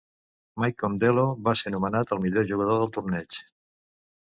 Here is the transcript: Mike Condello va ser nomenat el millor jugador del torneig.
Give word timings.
Mike 0.63 0.77
Condello 0.83 1.27
va 1.49 1.55
ser 1.63 1.75
nomenat 1.77 2.17
el 2.19 2.25
millor 2.27 2.51
jugador 2.55 2.85
del 2.85 2.95
torneig. 3.01 3.43